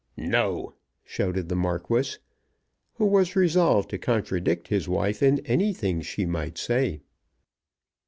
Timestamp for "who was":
2.95-3.35